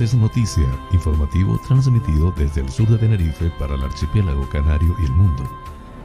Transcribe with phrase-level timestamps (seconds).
[0.00, 5.12] Es noticia, informativo transmitido desde el sur de Tenerife para el archipiélago canario y el
[5.12, 5.42] mundo,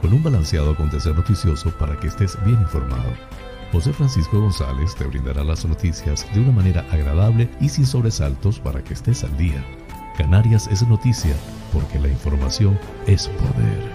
[0.02, 3.10] con un balanceado acontecer noticioso para que estés bien informado.
[3.72, 8.84] José Francisco González te brindará las noticias de una manera agradable y sin sobresaltos para
[8.84, 9.64] que estés al día.
[10.18, 11.34] Canarias es noticia
[11.72, 13.92] porque la información es poder.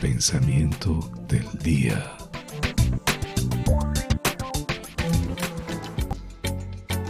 [0.00, 2.16] pensamiento del día.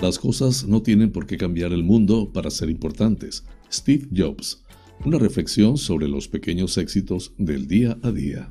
[0.00, 3.44] Las cosas no tienen por qué cambiar el mundo para ser importantes.
[3.70, 4.64] Steve Jobs.
[5.04, 8.50] Una reflexión sobre los pequeños éxitos del día a día.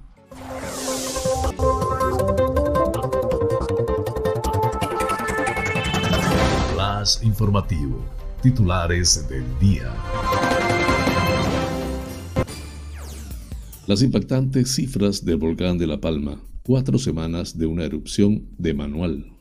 [6.73, 8.05] Flash informativo.
[8.43, 9.91] Titulares del día.
[13.87, 19.31] Las impactantes cifras del volcán de La Palma, cuatro semanas de una erupción de manual.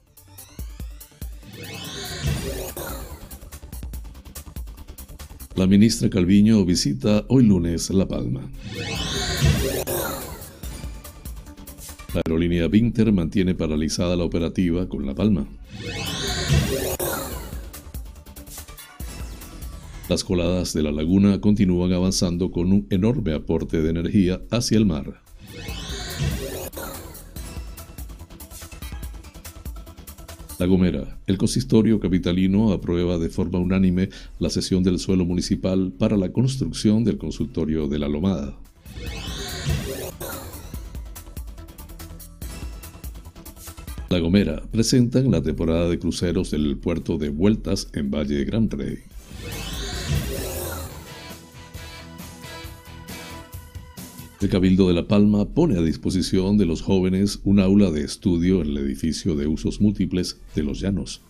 [5.56, 8.48] La ministra Calviño visita hoy lunes La Palma.
[12.14, 15.48] La aerolínea Vinter mantiene paralizada la operativa con La Palma.
[20.08, 24.86] Las coladas de la laguna continúan avanzando con un enorme aporte de energía hacia el
[24.86, 25.20] mar.
[30.60, 31.18] La Gomera.
[31.26, 34.08] El consistorio capitalino aprueba de forma unánime
[34.38, 38.56] la cesión del suelo municipal para la construcción del consultorio de la Lomada.
[44.08, 49.15] La Gomera presentan la temporada de cruceros del puerto de Vueltas en Valle Gran Rey.
[54.38, 58.60] El Cabildo de La Palma pone a disposición de los jóvenes un aula de estudio
[58.60, 61.22] en el edificio de usos múltiples de Los Llanos.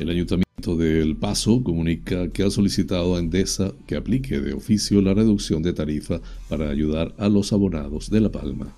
[0.00, 5.02] El Ayuntamiento de El Paso comunica que ha solicitado a Endesa que aplique de oficio
[5.02, 8.74] la reducción de tarifa para ayudar a los abonados de La Palma.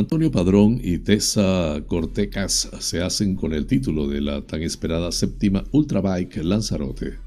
[0.00, 5.62] Antonio Padrón y Tessa Cortecas se hacen con el título de la tan esperada séptima
[5.72, 7.18] Ultrabike Lanzarote.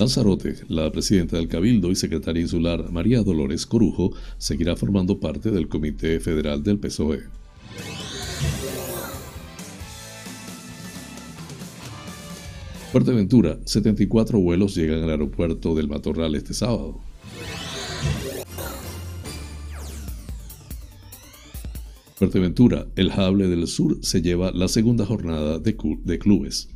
[0.00, 5.68] Lanzarote, la presidenta del Cabildo y secretaria insular María Dolores Corujo, seguirá formando parte del
[5.68, 7.22] Comité Federal del PSOE.
[12.90, 17.00] Fuerteventura, 74 vuelos llegan al aeropuerto del Matorral este sábado.
[22.14, 26.68] Fuerteventura, el Jable del Sur se lleva la segunda jornada de, clubes.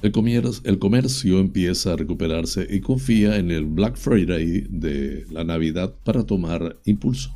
[0.00, 5.44] El comercio, el comercio empieza a recuperarse y confía en el Black Friday de la
[5.44, 7.34] Navidad para tomar impulso.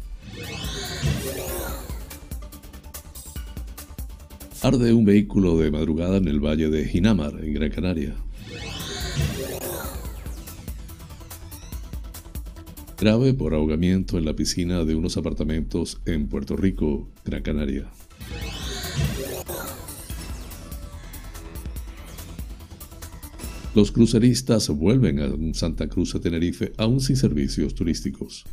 [4.63, 8.15] Arde un vehículo de madrugada en el valle de Jinamar, en Gran Canaria.
[13.01, 17.89] Grave por ahogamiento en la piscina de unos apartamentos en Puerto Rico, Gran Canaria.
[23.75, 28.45] Los cruceristas vuelven a Santa Cruz de Tenerife aún sin servicios turísticos.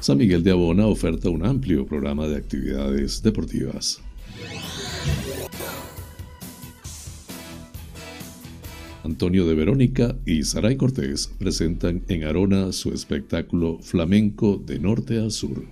[0.00, 4.02] San Miguel de Abona oferta un amplio programa de actividades deportivas.
[9.10, 15.30] Antonio de Verónica y Saray Cortés presentan en Arona su espectáculo flamenco de norte a
[15.30, 15.64] sur.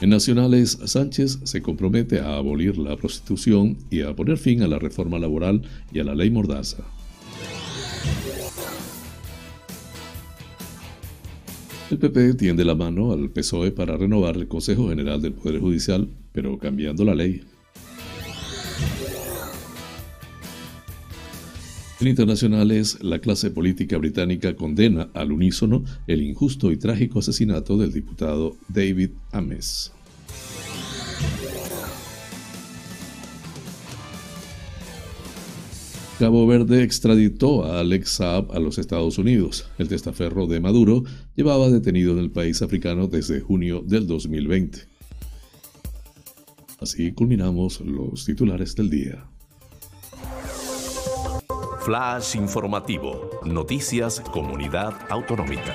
[0.00, 4.78] En Nacionales, Sánchez se compromete a abolir la prostitución y a poner fin a la
[4.78, 5.60] reforma laboral
[5.92, 6.82] y a la ley Mordaza.
[11.90, 16.08] El PP tiende la mano al PSOE para renovar el Consejo General del Poder Judicial,
[16.32, 17.42] pero cambiando la ley.
[22.00, 27.92] En internacionales, la clase política británica condena al unísono el injusto y trágico asesinato del
[27.92, 29.92] diputado David Ames.
[36.18, 39.70] Cabo Verde extraditó a Alex Saab a los Estados Unidos.
[39.78, 41.04] El testaferro de Maduro
[41.34, 44.89] llevaba detenido en el país africano desde junio del 2020.
[46.80, 49.26] Así culminamos los titulares del día.
[51.82, 53.30] Flash informativo.
[53.44, 55.74] Noticias Comunidad Autonómica.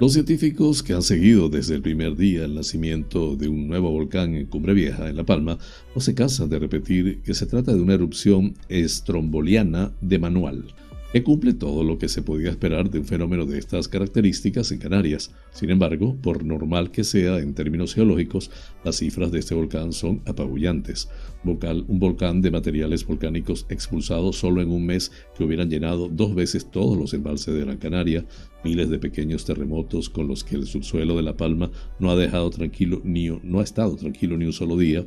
[0.00, 4.36] Los científicos que han seguido desde el primer día el nacimiento de un nuevo volcán
[4.36, 5.58] en Cumbre Vieja, en La Palma,
[5.94, 10.74] no se cansan de repetir que se trata de una erupción estromboliana de manual
[11.14, 14.80] que cumple todo lo que se podía esperar de un fenómeno de estas características en
[14.80, 15.30] Canarias.
[15.54, 18.50] Sin embargo, por normal que sea en términos geológicos,
[18.82, 21.08] las cifras de este volcán son apabullantes.
[21.44, 26.70] un volcán de materiales volcánicos expulsados solo en un mes que hubieran llenado dos veces
[26.70, 28.24] todos los embalses de Gran Canaria,
[28.64, 32.50] miles de pequeños terremotos con los que el subsuelo de La Palma no ha dejado
[32.50, 35.06] tranquilo ni no ha estado tranquilo ni un solo día,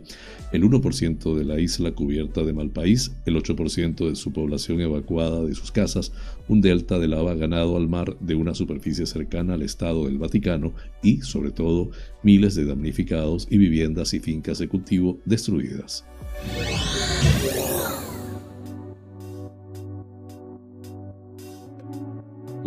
[0.53, 5.43] el 1% de la isla cubierta de mal país, el 8% de su población evacuada
[5.43, 6.13] de sus casas,
[6.47, 10.36] un delta de lava ganado al mar de una superficie cercana al estado del Vaticano
[11.03, 11.91] y, sobre todo,
[12.23, 16.05] miles de damnificados y viviendas y fincas de cultivo destruidas.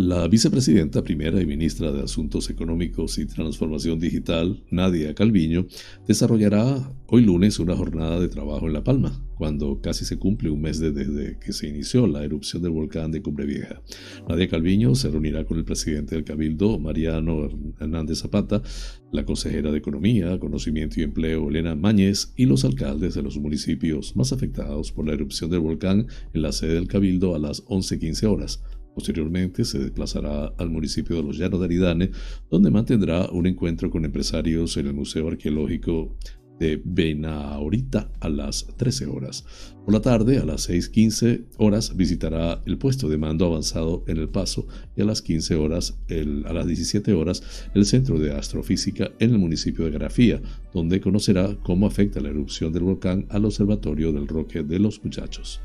[0.03, 5.67] La vicepresidenta primera y ministra de Asuntos Económicos y Transformación Digital, Nadia Calviño,
[6.09, 10.63] desarrollará hoy lunes una jornada de trabajo en La Palma, cuando casi se cumple un
[10.63, 13.83] mes desde que se inició la erupción del volcán de Cumbre Vieja.
[14.27, 18.63] Nadia Calviño se reunirá con el presidente del Cabildo, Mariano Hernández Zapata,
[19.13, 24.17] la consejera de Economía, Conocimiento y Empleo, Elena Mañez, y los alcaldes de los municipios
[24.17, 28.27] más afectados por la erupción del volcán en la sede del Cabildo a las 11.15
[28.27, 28.63] horas
[28.95, 32.11] Posteriormente se desplazará al municipio de Los Llanos de Aridane,
[32.51, 36.17] donde mantendrá un encuentro con empresarios en el Museo Arqueológico
[36.61, 39.45] de Benaorita a las 13 horas.
[39.85, 44.29] Por la tarde, a las 6.15 horas, visitará el puesto de mando avanzado en El
[44.29, 47.43] Paso y a las 15 horas, a las 17 horas,
[47.75, 50.43] el Centro de Astrofísica en el municipio de Grafía,
[50.75, 55.63] donde conocerá cómo afecta la erupción del volcán al Observatorio del Roque de los Muchachos.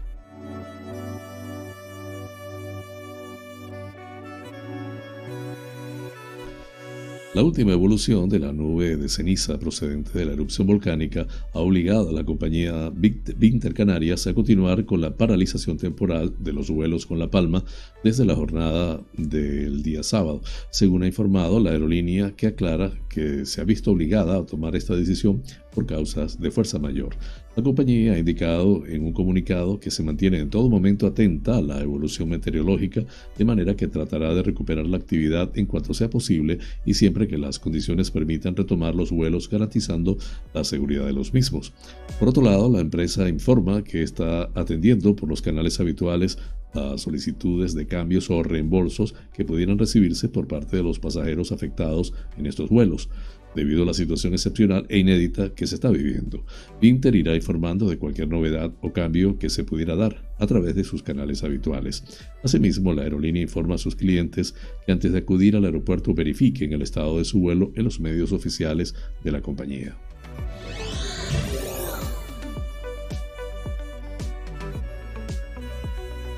[7.35, 12.07] La última evolución de la nube de ceniza procedente de la erupción volcánica ha obligado
[12.07, 17.19] a la compañía Vinter Canarias a continuar con la paralización temporal de los vuelos con
[17.19, 17.65] La Palma
[18.05, 23.59] desde la jornada del día sábado, según ha informado la aerolínea que aclara que se
[23.59, 27.17] ha visto obligada a tomar esta decisión por causas de fuerza mayor.
[27.55, 31.61] La compañía ha indicado en un comunicado que se mantiene en todo momento atenta a
[31.61, 33.05] la evolución meteorológica,
[33.37, 37.37] de manera que tratará de recuperar la actividad en cuanto sea posible y siempre que
[37.37, 40.17] las condiciones permitan retomar los vuelos garantizando
[40.53, 41.71] la seguridad de los mismos.
[42.19, 46.37] Por otro lado, la empresa informa que está atendiendo por los canales habituales
[46.73, 52.13] a solicitudes de cambios o reembolsos que pudieran recibirse por parte de los pasajeros afectados
[52.37, 53.07] en estos vuelos
[53.55, 56.45] debido a la situación excepcional e inédita que se está viviendo.
[56.81, 60.83] Inter irá informando de cualquier novedad o cambio que se pudiera dar a través de
[60.83, 62.03] sus canales habituales.
[62.43, 66.81] Asimismo, la aerolínea informa a sus clientes que antes de acudir al aeropuerto verifiquen el
[66.81, 69.97] estado de su vuelo en los medios oficiales de la compañía.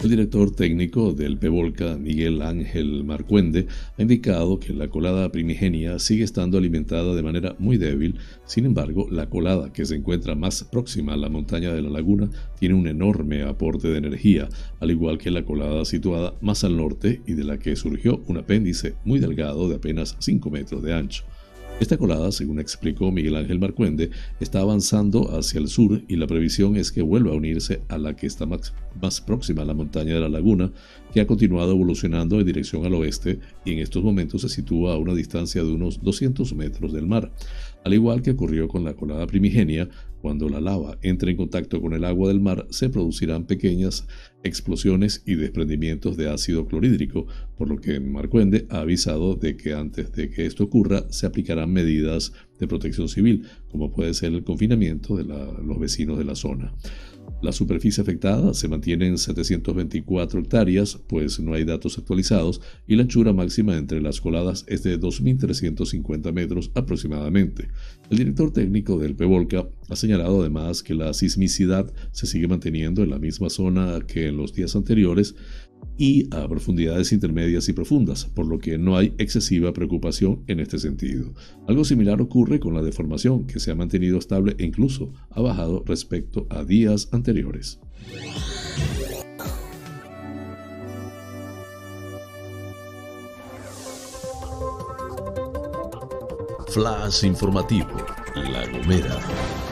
[0.04, 3.66] El director técnico del PEVOLCA, Miguel Ángel Marcuende,
[3.98, 9.08] ha indicado que la colada primigenia sigue estando alimentada de manera muy débil, sin embargo,
[9.10, 12.88] la colada que se encuentra más próxima a la montaña de la laguna tiene un
[12.88, 14.48] enorme aporte de energía,
[14.80, 18.38] al igual que la colada situada más al norte y de la que surgió un
[18.38, 21.24] apéndice muy delgado de apenas 5 metros de ancho.
[21.80, 26.76] Esta colada, según explicó Miguel Ángel Marcuende, está avanzando hacia el sur y la previsión
[26.76, 30.22] es que vuelva a unirse a la que está más, próxima a la montaña de
[30.22, 30.72] la laguna
[31.14, 34.98] que ha continuado evolucionando en dirección al oeste y en estos momentos se sitúa a
[34.98, 37.32] una distancia de unos 200 metros del mar.
[37.86, 39.88] Al igual que ocurrió con la colada primigenia,
[40.28, 44.06] cuando la lava entre en contacto con el agua del mar se producirán pequeñas
[44.44, 50.12] explosiones y desprendimientos de ácido clorhídrico, por lo que Marcuende ha avisado de que antes
[50.12, 55.16] de que esto ocurra se aplicarán medidas de protección civil, como puede ser el confinamiento
[55.16, 56.74] de los vecinos de la zona.
[57.42, 63.04] La superficie afectada se mantiene en 724 hectáreas, pues no hay datos actualizados, y la
[63.04, 67.68] anchura máxima entre las coladas es de 2.350 metros aproximadamente.
[68.10, 73.12] El director técnico del PEVOLCA ha señalado además que la sismicidad se sigue manteniendo en
[73.12, 75.36] la misma zona que en los días anteriores,
[75.98, 80.78] y a profundidades intermedias y profundas, por lo que no hay excesiva preocupación en este
[80.78, 81.34] sentido.
[81.68, 85.84] Algo similar ocurre con la deformación, que se ha mantenido estable e incluso ha bajado
[85.86, 87.80] respecto a días anteriores.
[96.70, 97.90] Flash informativo,
[98.36, 99.67] La Gomera.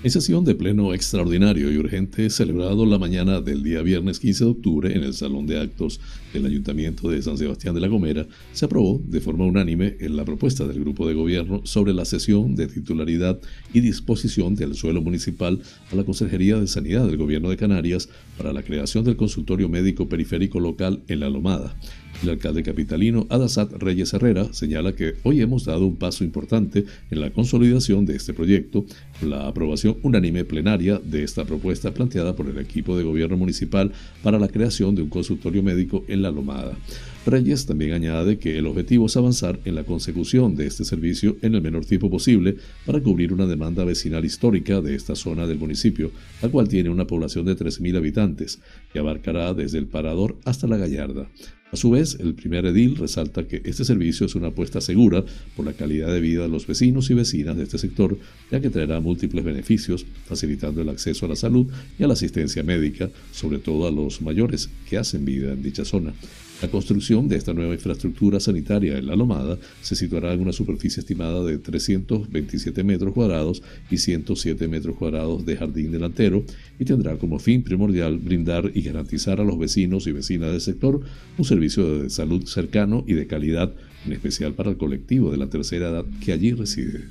[0.00, 4.50] En sesión de pleno extraordinario y urgente celebrado la mañana del día viernes 15 de
[4.50, 5.98] octubre en el Salón de Actos
[6.32, 10.24] del Ayuntamiento de San Sebastián de la Gomera, se aprobó de forma unánime en la
[10.24, 13.40] propuesta del Grupo de Gobierno sobre la cesión de titularidad
[13.74, 18.52] y disposición del suelo municipal a la Consejería de Sanidad del Gobierno de Canarias para
[18.52, 21.74] la creación del consultorio médico periférico local en La Lomada.
[22.22, 27.20] El alcalde capitalino Adasat Reyes Herrera señala que hoy hemos dado un paso importante en
[27.20, 28.84] la consolidación de este proyecto,
[29.22, 34.40] la aprobación unánime plenaria de esta propuesta planteada por el equipo de gobierno municipal para
[34.40, 36.76] la creación de un consultorio médico en La Lomada.
[37.24, 41.54] Reyes también añade que el objetivo es avanzar en la consecución de este servicio en
[41.54, 46.10] el menor tiempo posible para cubrir una demanda vecinal histórica de esta zona del municipio,
[46.42, 48.60] la cual tiene una población de 3.000 habitantes,
[48.92, 51.28] que abarcará desde el Parador hasta la Gallarda.
[51.70, 55.22] A su vez, el primer edil resalta que este servicio es una apuesta segura
[55.54, 58.18] por la calidad de vida de los vecinos y vecinas de este sector,
[58.50, 61.66] ya que traerá múltiples beneficios, facilitando el acceso a la salud
[61.98, 65.84] y a la asistencia médica, sobre todo a los mayores que hacen vida en dicha
[65.84, 66.14] zona.
[66.60, 71.00] La construcción de esta nueva infraestructura sanitaria en La Lomada se situará en una superficie
[71.00, 76.42] estimada de 327 metros cuadrados y 107 metros cuadrados de jardín delantero
[76.80, 81.00] y tendrá como fin primordial brindar y garantizar a los vecinos y vecinas del sector
[81.36, 83.72] un servicio de salud cercano y de calidad,
[84.04, 87.04] en especial para el colectivo de la tercera edad que allí reside.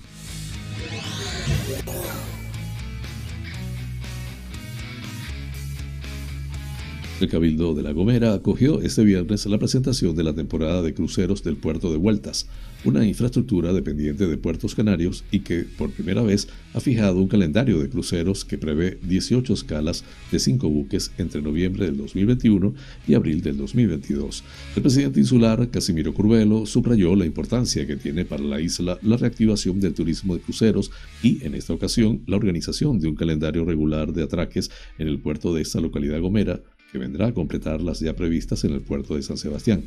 [7.20, 11.42] El Cabildo de La Gomera acogió este viernes la presentación de la temporada de cruceros
[11.42, 12.48] del puerto de Vueltas,
[12.86, 17.80] una infraestructura dependiente de puertos canarios y que por primera vez ha fijado un calendario
[17.80, 22.76] de cruceros que prevé 18 escalas de 5 buques entre noviembre del 2021
[23.08, 24.44] y abril del 2022.
[24.76, 29.80] El presidente insular, Casimiro Curvelo, subrayó la importancia que tiene para la isla la reactivación
[29.80, 30.92] del turismo de cruceros
[31.24, 34.70] y, en esta ocasión, la organización de un calendario regular de atraques
[35.00, 38.74] en el puerto de esta localidad gomera que vendrá a completar las ya previstas en
[38.74, 39.84] el puerto de San Sebastián.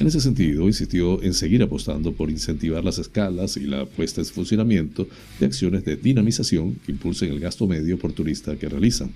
[0.00, 4.26] En ese sentido, insistió en seguir apostando por incentivar las escalas y la puesta en
[4.26, 5.06] funcionamiento
[5.38, 9.12] de acciones de dinamización que impulsen el gasto medio por turista que realizan.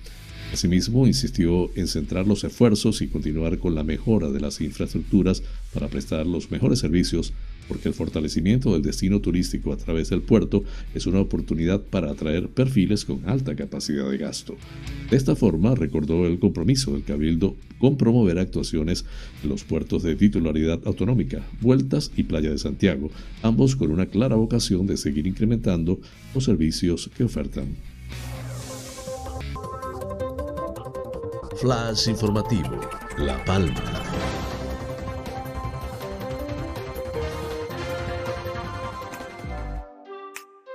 [0.53, 5.89] Asimismo, insistió en centrar los esfuerzos y continuar con la mejora de las infraestructuras para
[5.89, 7.33] prestar los mejores servicios
[7.67, 12.47] porque el fortalecimiento del destino turístico a través del puerto es una oportunidad para atraer
[12.49, 14.55] perfiles con alta capacidad de gasto.
[15.09, 19.05] De esta forma, recordó el compromiso del Cabildo con promover actuaciones
[19.43, 24.35] en los puertos de titularidad autonómica, Vueltas y Playa de Santiago, ambos con una clara
[24.35, 25.99] vocación de seguir incrementando
[26.33, 27.75] los servicios que ofertan.
[31.59, 32.79] Flash informativo,
[33.17, 34.46] La Palma.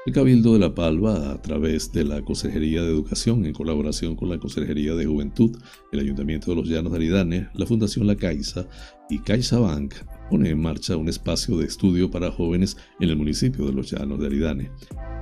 [0.04, 4.28] El Cabildo de La Palma, a través de la Consejería de Educación, en colaboración con
[4.28, 5.56] la Consejería de Juventud,
[5.92, 8.66] el Ayuntamiento de los Llanos de Aridane, la Fundación La Caixa
[9.08, 9.94] y CaixaBank,
[10.28, 14.18] pone en marcha un espacio de estudio para jóvenes en el municipio de Los Llanos
[14.18, 14.70] de Aridane.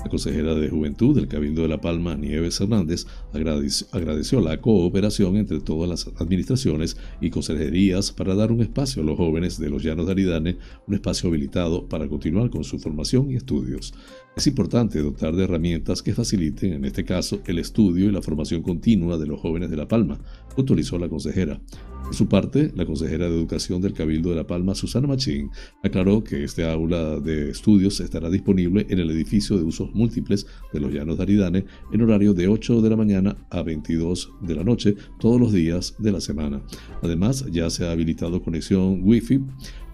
[0.02, 5.60] La consejera de Juventud del Cabildo de La Palma, Nieves Hernández, agradeció, la cooperación entre
[5.60, 10.06] todas las administraciones y consejerías para dar un espacio a los jóvenes de los Llanos
[10.06, 13.92] de Aridane, un espacio habilitado para continuar con su formación y estudios.
[14.36, 18.62] Es importante dotar de herramientas que faciliten, en este caso, el estudio y la formación
[18.62, 20.18] continua de los jóvenes de La Palma,
[20.56, 21.60] puntualizó la consejera.
[22.04, 25.50] Por su parte, la consejera de Educación del Cabildo de La Palma, Susana Machín,
[25.82, 30.80] aclaró que este aula de estudios estará disponible en el edificio de usos múltiples de
[30.80, 34.64] los Llanos de Aridane en horario de 8 de la mañana a 22 de la
[34.64, 36.62] noche todos los días de la semana.
[37.02, 39.40] Además, ya se ha habilitado conexión Wi-Fi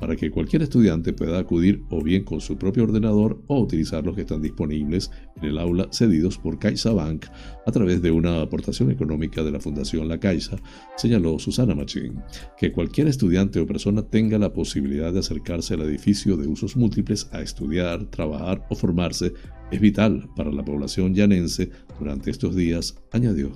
[0.01, 4.15] para que cualquier estudiante pueda acudir o bien con su propio ordenador o utilizar los
[4.15, 7.27] que están disponibles en el aula cedidos por CaixaBank
[7.67, 10.57] a través de una aportación económica de la Fundación La Caixa,
[10.97, 12.23] señaló Susana Machín.
[12.59, 17.29] Que cualquier estudiante o persona tenga la posibilidad de acercarse al edificio de usos múltiples
[17.33, 19.33] a estudiar, trabajar o formarse
[19.71, 23.53] es vital para la población llanense durante estos días, añadió.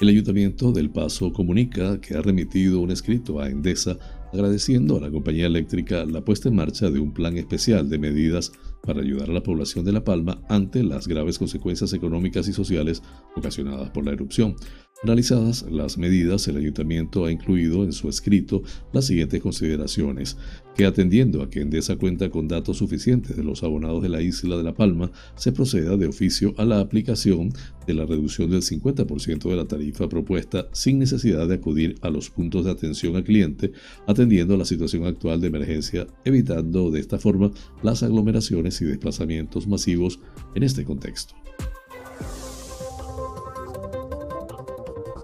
[0.00, 3.96] El Ayuntamiento del Paso comunica que ha remitido un escrito a Endesa
[4.32, 8.50] agradeciendo a la compañía eléctrica la puesta en marcha de un plan especial de medidas
[8.82, 13.02] para ayudar a la población de La Palma ante las graves consecuencias económicas y sociales
[13.36, 14.56] ocasionadas por la erupción.
[15.02, 20.36] Analizadas las medidas, el ayuntamiento ha incluido en su escrito las siguientes consideraciones,
[20.76, 24.56] que atendiendo a que Endesa cuenta con datos suficientes de los abonados de la isla
[24.56, 27.52] de La Palma, se proceda de oficio a la aplicación
[27.84, 32.30] de la reducción del 50% de la tarifa propuesta sin necesidad de acudir a los
[32.30, 33.72] puntos de atención al cliente,
[34.06, 37.50] atendiendo a la situación actual de emergencia, evitando de esta forma
[37.82, 40.20] las aglomeraciones y desplazamientos masivos
[40.54, 41.34] en este contexto.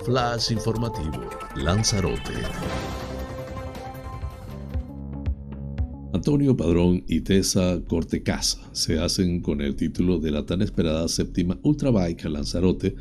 [0.05, 2.33] Flash informativo, Lanzarote.
[6.13, 11.59] Antonio Padrón y Tessa Cortecasa se hacen con el título de la tan esperada séptima
[11.63, 12.95] Ultrabike Lanzarote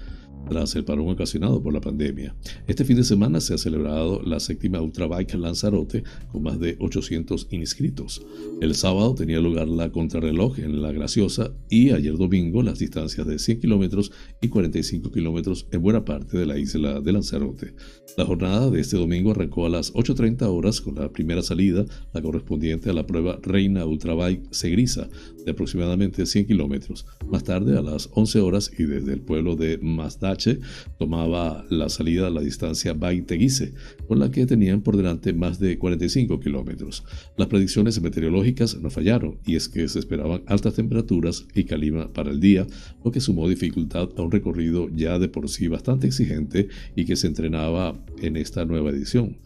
[0.47, 2.35] tras el parón ocasionado por la pandemia.
[2.67, 7.47] Este fin de semana se ha celebrado la séptima Ultrabike Lanzarote con más de 800
[7.51, 8.21] inscritos.
[8.61, 13.39] El sábado tenía lugar la contrarreloj en La Graciosa y ayer domingo las distancias de
[13.39, 14.11] 100 kilómetros
[14.41, 17.73] y 45 kilómetros en buena parte de la isla de Lanzarote.
[18.17, 22.21] La jornada de este domingo arrancó a las 8.30 horas con la primera salida, la
[22.21, 25.07] correspondiente a la prueba Reina Ultrabike Segrisa,
[25.47, 27.05] de aproximadamente 100 kilómetros.
[27.25, 30.59] Más tarde, a las 11 horas y desde el pueblo de Mazdache,
[30.99, 33.73] tomaba la salida a la distancia Baiteguise,
[34.09, 37.05] con la que tenían por delante más de 45 kilómetros.
[37.37, 42.31] Las predicciones meteorológicas no fallaron, y es que se esperaban altas temperaturas y calima para
[42.31, 42.67] el día,
[43.05, 47.15] lo que sumó dificultad a un recorrido ya de por sí bastante exigente y que
[47.15, 49.37] se entrenaba en esta nueva edición.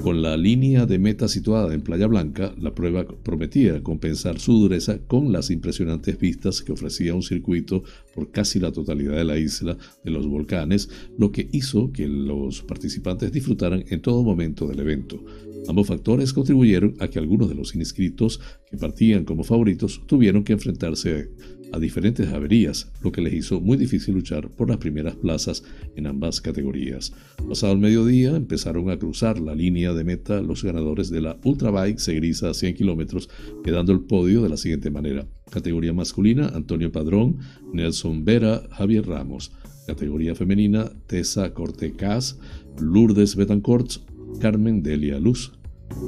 [0.00, 4.98] Con la línea de meta situada en Playa Blanca, la prueba prometía compensar su dureza
[4.98, 7.82] con las impresionantes vistas que ofrecía un circuito
[8.14, 12.62] por casi la totalidad de la isla de los volcanes, lo que hizo que los
[12.62, 15.24] participantes disfrutaran en todo momento del evento.
[15.68, 20.52] Ambos factores contribuyeron a que algunos de los inscritos que partían como favoritos tuvieron que
[20.52, 21.30] enfrentarse
[21.72, 25.62] a diferentes averías, lo que les hizo muy difícil luchar por las primeras plazas
[25.96, 27.12] en ambas categorías.
[27.48, 31.98] Pasado el mediodía empezaron a cruzar la línea de meta los ganadores de la Ultrabike
[31.98, 33.28] Segriza 100 kilómetros,
[33.64, 35.26] quedando el podio de la siguiente manera.
[35.50, 37.38] Categoría masculina, Antonio Padrón,
[37.72, 39.52] Nelson Vera, Javier Ramos.
[39.86, 42.38] Categoría femenina, Tessa Cortecas,
[42.80, 43.92] Lourdes Betancourt,
[44.40, 45.52] Carmen Delia Luz.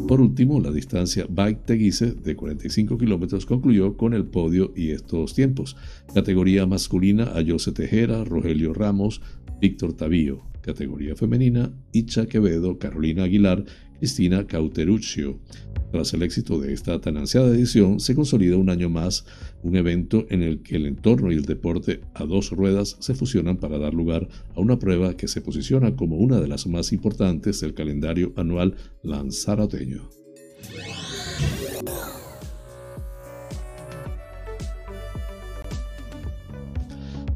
[0.07, 5.35] Por último, la distancia Bike Teguise de 45 kilómetros concluyó con el podio y estos
[5.35, 5.77] tiempos.
[6.14, 9.21] Categoría masculina, Ayose Tejera, Rogelio Ramos,
[9.61, 10.43] Víctor Tavío.
[10.61, 13.64] Categoría femenina, Icha Quevedo, Carolina Aguilar,
[13.99, 15.41] Cristina Cauteruccio.
[15.90, 19.24] Tras el éxito de esta tan ansiada edición, se consolida un año más
[19.62, 23.57] un evento en el que el entorno y el deporte a dos ruedas se fusionan
[23.57, 27.61] para dar lugar a una prueba que se posiciona como una de las más importantes
[27.61, 30.11] del calendario anual lanzaroteño.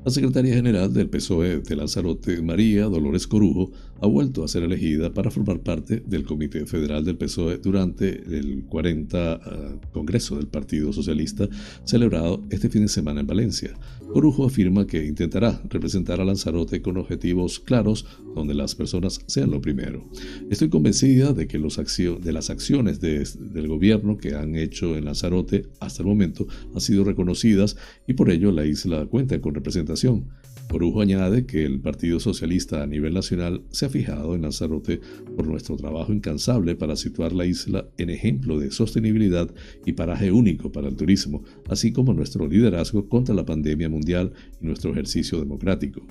[0.04, 3.70] La secretaria general del PSOE de Lanzarote, María Dolores Corujo,
[4.02, 8.64] ha vuelto a ser elegida para formar parte del Comité Federal del PSOE durante el
[8.64, 11.48] 40 ah, Congreso del Partido Socialista
[11.84, 13.78] celebrado este fin de semana en Valencia.
[14.12, 19.60] Corujo afirma que intentará representar a Lanzarote con objetivos claros donde las personas sean lo
[19.60, 20.04] primero.
[20.50, 21.78] Estoy convencida de que los
[22.22, 27.04] de las acciones del gobierno que han hecho en Lanzarote hasta el momento han sido
[27.04, 27.76] reconocidas
[28.08, 30.28] y por ello la isla cuenta con representación.
[30.70, 35.00] Corujo añade que el Partido Socialista a nivel nacional se ha fijado en Lanzarote
[35.36, 39.50] por nuestro trabajo incansable para situar la isla en ejemplo de sostenibilidad
[39.84, 44.66] y paraje único para el turismo, así como nuestro liderazgo contra la pandemia mundial y
[44.66, 46.06] nuestro ejercicio democrático.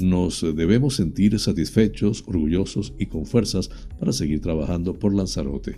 [0.00, 5.76] Nos debemos sentir satisfechos, orgullosos y con fuerzas para seguir trabajando por Lanzarote.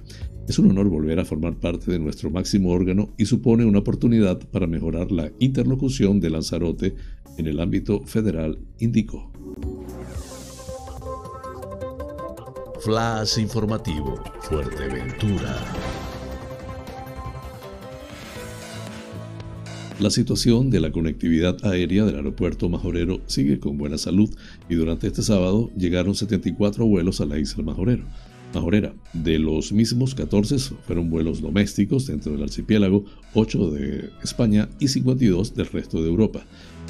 [0.48, 4.38] Es un honor volver a formar parte de nuestro máximo órgano y supone una oportunidad
[4.50, 6.94] para mejorar la interlocución de Lanzarote
[7.36, 9.32] en el ámbito federal, indicó.
[12.80, 16.01] Flash Informativo Fuerteventura.
[20.02, 24.28] La situación de la conectividad aérea del aeropuerto Majorero sigue con buena salud
[24.68, 28.02] y durante este sábado llegaron 74 vuelos a la isla Majorero.
[28.54, 28.94] Majorera.
[29.12, 35.54] De los mismos, 14 fueron vuelos domésticos dentro del archipiélago, 8 de España y 52
[35.54, 36.44] del resto de Europa.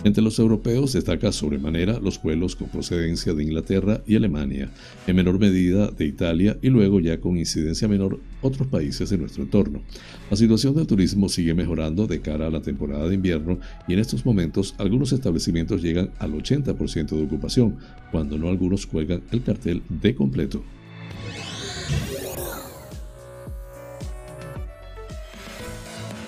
[0.05, 4.69] Entre los europeos destaca sobremanera los vuelos con procedencia de Inglaterra y Alemania,
[5.07, 9.45] en menor medida de Italia y luego ya con incidencia menor otros países de nuestro
[9.45, 9.81] entorno.
[10.29, 14.01] La situación del turismo sigue mejorando de cara a la temporada de invierno y en
[14.01, 17.77] estos momentos algunos establecimientos llegan al 80% de ocupación,
[18.11, 20.65] cuando no algunos cuelgan el cartel de completo.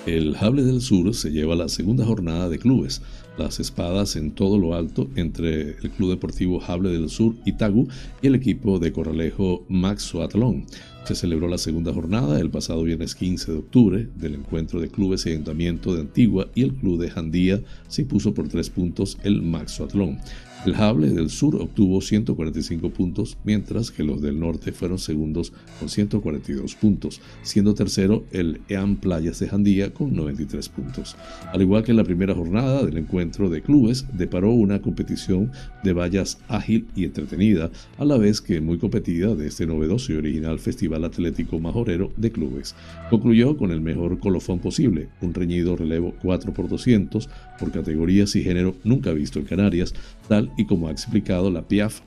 [0.05, 3.01] El Hable del Sur se lleva la segunda jornada de clubes,
[3.39, 7.87] las espadas en todo lo alto entre el Club Deportivo Hable del Sur Itagu
[8.21, 10.67] y el equipo de Corralejo Max Atlón.
[11.05, 15.25] Se celebró la segunda jornada el pasado viernes 15 de octubre del encuentro de clubes
[15.25, 19.41] y ayuntamiento de Antigua y el club de Jandía se impuso por tres puntos el
[19.41, 20.19] Max Atlón.
[20.65, 25.89] El Hable del Sur obtuvo 145 puntos, mientras que los del norte fueron segundos con
[25.89, 31.15] 142 puntos, siendo tercero el EAM Playas de Jandía con 93 puntos.
[31.53, 35.51] Al igual que en la primera jornada del encuentro de clubes, deparó una competición
[35.83, 40.15] de vallas ágil y entretenida, a la vez que muy competida de este novedoso y
[40.15, 42.73] original Festival Atlético Majorero de Clubes.
[43.11, 48.43] Concluyó con el mejor colofón posible, un reñido relevo 4 por 200 por categorías y
[48.43, 49.93] género nunca visto en Canarias,
[50.27, 52.01] tal y como ha explicado la PIAF.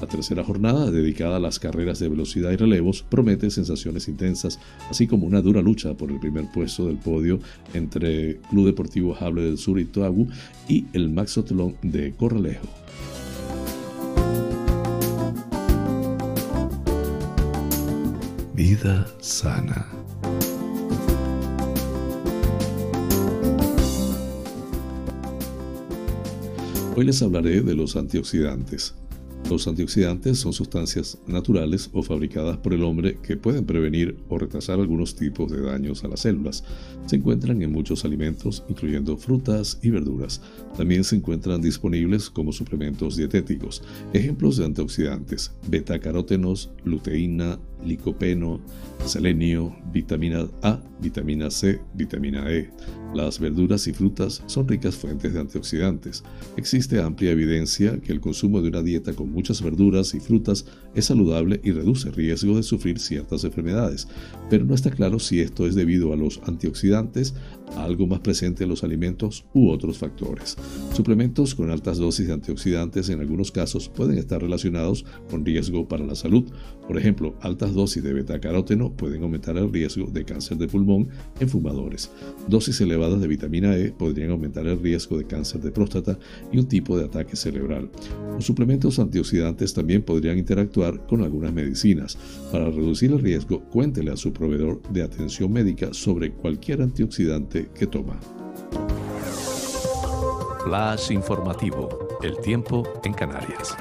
[0.00, 4.58] La tercera jornada, dedicada a las carreras de velocidad y relevos, promete sensaciones intensas,
[4.90, 7.40] así como una dura lucha por el primer puesto del podio
[7.72, 10.28] entre Club Deportivo Hable del Sur y Toagu
[10.68, 12.68] y el Maxotelón de Corralejo.
[18.54, 20.03] Vida sana.
[26.96, 28.94] Hoy les hablaré de los antioxidantes.
[29.50, 34.78] Los antioxidantes son sustancias naturales o fabricadas por el hombre que pueden prevenir o retrasar
[34.78, 36.62] algunos tipos de daños a las células.
[37.06, 40.40] Se encuentran en muchos alimentos, incluyendo frutas y verduras.
[40.76, 43.82] También se encuentran disponibles como suplementos dietéticos.
[44.12, 48.60] Ejemplos de antioxidantes: beta-carótenos, luteína, licopeno,
[49.04, 52.70] selenio, vitamina A, vitamina C, vitamina E.
[53.14, 56.24] Las verduras y frutas son ricas fuentes de antioxidantes.
[56.56, 61.06] Existe amplia evidencia que el consumo de una dieta con muchas verduras y frutas es
[61.06, 64.08] saludable y reduce riesgo de sufrir ciertas enfermedades,
[64.50, 67.34] pero no está claro si esto es debido a los antioxidantes,
[67.76, 70.56] algo más presente en los alimentos u otros factores.
[70.92, 76.04] Suplementos con altas dosis de antioxidantes en algunos casos pueden estar relacionados con riesgo para
[76.04, 76.44] la salud.
[76.86, 81.08] Por ejemplo, altas dosis de betacaróteno pueden aumentar el riesgo de cáncer de pulmón
[81.40, 82.10] en fumadores.
[82.48, 86.18] Dosis elevadas de vitamina E podrían aumentar el riesgo de cáncer de próstata
[86.52, 87.90] y un tipo de ataque cerebral.
[88.34, 92.18] Los suplementos antioxidantes también podrían interactuar con algunas medicinas.
[92.52, 97.86] Para reducir el riesgo, cuéntele a su proveedor de atención médica sobre cualquier antioxidante que
[97.86, 98.18] toma.
[100.64, 101.88] Flash informativo.
[102.22, 103.76] El tiempo en Canarias.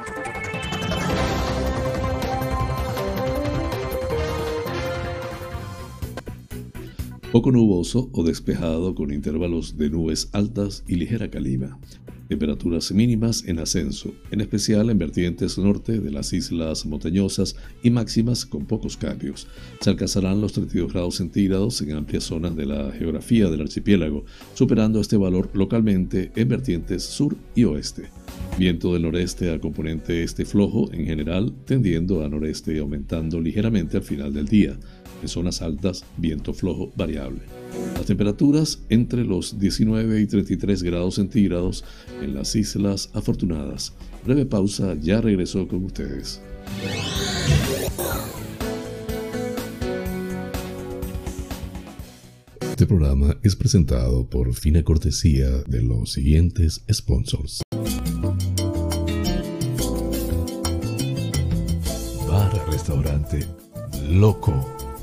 [7.31, 11.79] Poco nuboso o despejado con intervalos de nubes altas y ligera calima.
[12.27, 18.45] Temperaturas mínimas en ascenso, en especial en vertientes norte de las islas montañosas y máximas
[18.45, 19.47] con pocos cambios.
[19.81, 24.99] Se alcanzarán los 32 grados centígrados en amplias zonas de la geografía del archipiélago, superando
[24.99, 28.09] este valor localmente en vertientes sur y oeste.
[28.57, 33.97] Viento del noreste a componente este flojo en general, tendiendo a noreste y aumentando ligeramente
[33.97, 34.77] al final del día
[35.23, 37.41] en zonas altas, viento flojo variable.
[37.95, 41.83] Las temperaturas entre los 19 y 33 grados centígrados
[42.21, 43.93] en las Islas Afortunadas.
[44.25, 46.41] Breve pausa, ya regresó con ustedes.
[52.61, 57.61] Este programa es presentado por fina cortesía de los siguientes sponsors.
[62.27, 63.45] Bar Restaurante
[64.09, 64.82] Loco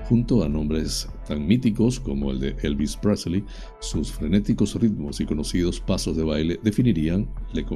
[0.09, 3.45] Junto a nombres tan míticos como el de Elvis Presley,
[3.81, 7.29] sus frenéticos ritmos y conocidos pasos de baile definirían,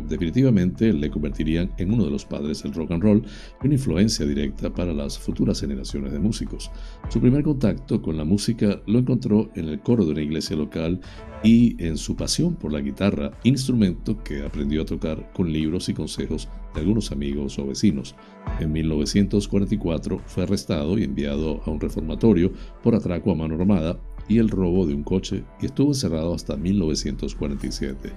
[0.09, 3.23] definitivamente le convertirían en uno de los padres del rock and roll
[3.63, 6.71] y una influencia directa para las futuras generaciones de músicos.
[7.09, 11.01] Su primer contacto con la música lo encontró en el coro de una iglesia local
[11.43, 15.95] y en su pasión por la guitarra, instrumento que aprendió a tocar con libros y
[15.95, 18.15] consejos de algunos amigos o vecinos.
[18.61, 24.39] En 1944 fue arrestado y enviado a un reformatorio por atraco a mano armada y
[24.39, 28.13] el robo de un coche y estuvo encerrado hasta 1947.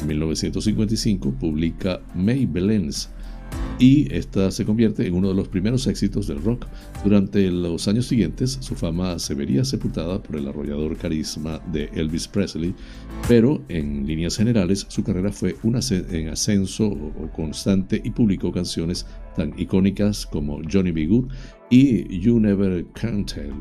[0.00, 3.10] En 1955 publica May Belens
[3.78, 6.66] y esta se convierte en uno de los primeros éxitos del rock.
[7.02, 12.28] Durante los años siguientes, su fama se vería sepultada por el arrollador carisma de Elvis
[12.28, 12.74] Presley,
[13.28, 16.96] pero en líneas generales su carrera fue en ascenso
[17.34, 21.06] constante y publicó canciones tan icónicas como Johnny B.
[21.06, 21.32] Good
[21.70, 23.52] y You Never Can Tell.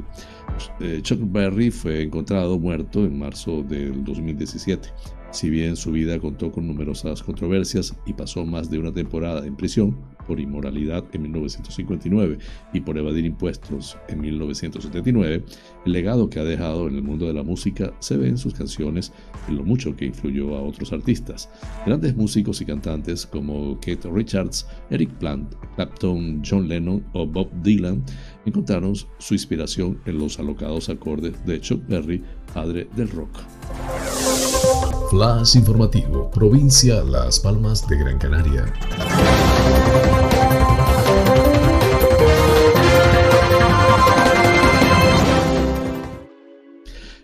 [0.79, 4.89] Eh, Chuck Berry fue encontrado muerto en marzo del 2017.
[5.33, 9.55] Si bien su vida contó con numerosas controversias y pasó más de una temporada en
[9.55, 12.37] prisión por inmoralidad en 1959
[12.71, 15.43] y por evadir impuestos en 1979,
[15.87, 18.53] el legado que ha dejado en el mundo de la música se ve en sus
[18.53, 19.11] canciones
[19.49, 21.49] y lo mucho que influyó a otros artistas.
[21.83, 28.03] Grandes músicos y cantantes como Keith Richards, Eric Plant, Clapton, John Lennon o Bob Dylan
[28.45, 32.21] encontraron su inspiración en los alocados acordes de Chuck Berry,
[32.53, 33.39] padre del rock.
[35.13, 38.65] Flash informativo, provincia Las Palmas de Gran Canaria.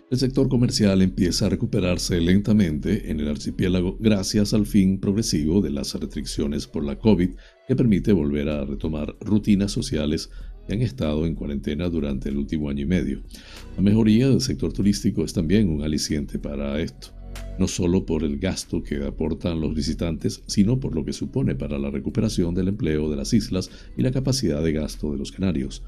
[0.08, 5.70] El sector comercial empieza a recuperarse lentamente en el archipiélago gracias al fin progresivo de
[5.70, 7.30] las restricciones por la COVID
[7.66, 10.30] que permite volver a retomar rutinas sociales
[10.64, 13.20] que han estado en cuarentena durante el último año y medio.
[13.74, 17.18] La mejoría del sector turístico es también un aliciente para esto
[17.60, 21.78] no solo por el gasto que aportan los visitantes, sino por lo que supone para
[21.78, 25.82] la recuperación del empleo de las islas y la capacidad de gasto de los canarios.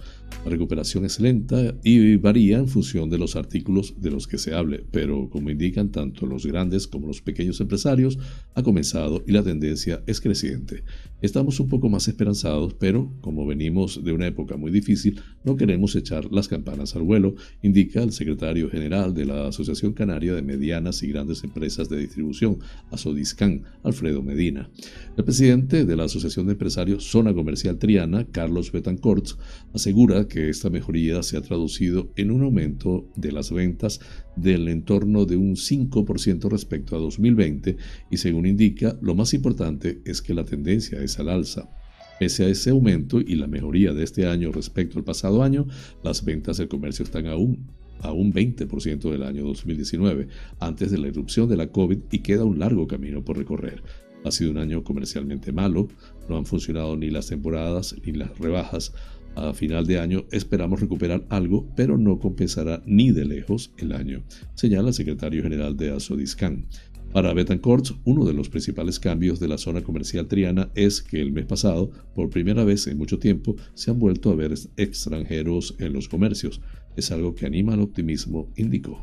[0.44, 4.52] La recuperación es lenta y varía en función de los artículos de los que se
[4.52, 8.18] hable, pero como indican tanto los grandes como los pequeños empresarios,
[8.54, 10.84] ha comenzado y la tendencia es creciente.
[11.22, 15.96] Estamos un poco más esperanzados, pero como venimos de una época muy difícil, no queremos
[15.96, 21.02] echar las campanas al vuelo, indica el secretario general de la Asociación Canaria de Medianas
[21.02, 22.58] y Grandes grandes empresas de distribución,
[22.90, 24.68] Asodiscan, Alfredo Medina.
[25.16, 29.38] El presidente de la Asociación de Empresarios Zona Comercial Triana, Carlos Betancourt,
[29.72, 34.00] asegura que esta mejoría se ha traducido en un aumento de las ventas
[34.34, 37.76] del entorno de un 5% respecto a 2020
[38.10, 41.70] y según indica, lo más importante es que la tendencia es al alza.
[42.18, 45.68] Pese a ese aumento y la mejoría de este año respecto al pasado año,
[46.02, 47.68] las ventas del comercio están aún
[48.00, 50.28] a un 20% del año 2019,
[50.60, 53.82] antes de la erupción de la COVID y queda un largo camino por recorrer.
[54.24, 55.88] Ha sido un año comercialmente malo,
[56.28, 58.92] no han funcionado ni las temporadas ni las rebajas.
[59.34, 64.22] A final de año esperamos recuperar algo, pero no compensará ni de lejos el año,
[64.54, 66.66] señala el secretario general de Asodiscan.
[67.12, 71.30] Para Betancourt, uno de los principales cambios de la zona comercial triana es que el
[71.30, 75.92] mes pasado, por primera vez en mucho tiempo, se han vuelto a ver extranjeros en
[75.92, 76.62] los comercios.
[76.96, 79.00] Es algo que anima al optimismo, indicó.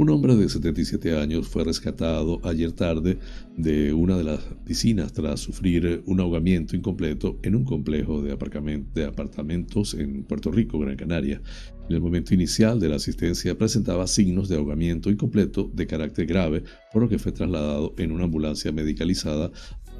[0.00, 3.18] Un hombre de 77 años fue rescatado ayer tarde
[3.58, 9.92] de una de las piscinas tras sufrir un ahogamiento incompleto en un complejo de, apartamentos
[9.92, 11.42] en Puerto Rico, Gran Canaria.
[11.90, 16.62] En el momento inicial de la asistencia presentaba signos de ahogamiento incompleto de carácter grave,
[16.94, 19.50] por lo que fue trasladado en una ambulancia medicalizada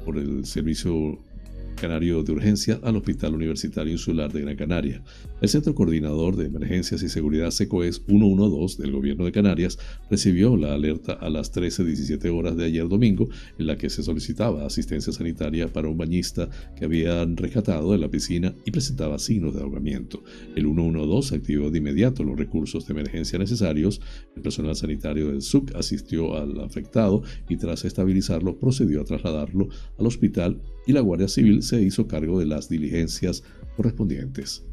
[0.05, 1.19] por el servicio
[1.79, 5.01] Canario de Urgencia al Hospital Universitario Insular de Gran Canaria.
[5.41, 10.75] El Centro Coordinador de Emergencias y Seguridad SECOES 112 del Gobierno de Canarias recibió la
[10.75, 13.27] alerta a las 13.17 horas de ayer domingo
[13.57, 18.11] en la que se solicitaba asistencia sanitaria para un bañista que habían rescatado de la
[18.11, 20.23] piscina y presentaba signos de ahogamiento.
[20.55, 23.99] El 112 activó de inmediato los recursos de emergencia necesarios.
[24.35, 30.05] El personal sanitario del SUC asistió al afectado y tras estabilizarlo procedió a trasladarlo al
[30.05, 33.43] hospital y la Guardia Civil se hizo cargo de las diligencias
[33.75, 34.65] correspondientes.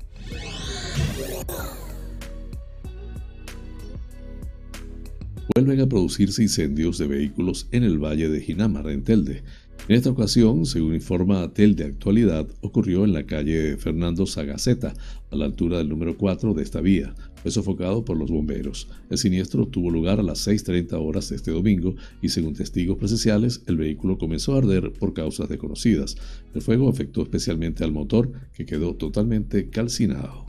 [5.54, 9.42] Vuelven a producirse incendios de vehículos en el valle de Jinamar, en Telde.
[9.88, 14.92] En esta ocasión, según informa Telde Actualidad, ocurrió en la calle Fernando Sagaceta,
[15.30, 17.14] a la altura del número 4 de esta vía.
[17.36, 18.88] Fue sofocado por los bomberos.
[19.08, 23.62] El siniestro tuvo lugar a las 6.30 horas de este domingo y según testigos presenciales,
[23.66, 26.16] el vehículo comenzó a arder por causas desconocidas.
[26.54, 30.44] El fuego afectó especialmente al motor, que quedó totalmente calcinado.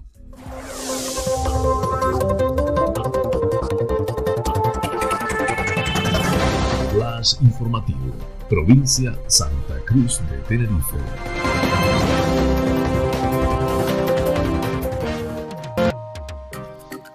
[8.49, 10.97] Provincia Santa Cruz de Tenerife.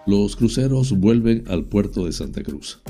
[0.06, 2.80] Los cruceros vuelven al puerto de Santa Cruz.